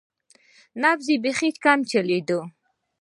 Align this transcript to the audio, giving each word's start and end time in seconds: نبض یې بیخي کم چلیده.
نبض 0.81 1.07
یې 1.11 1.17
بیخي 1.23 1.49
کم 1.63 1.79
چلیده. 1.91 2.39